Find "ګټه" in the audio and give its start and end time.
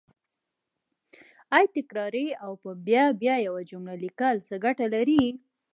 4.65-4.85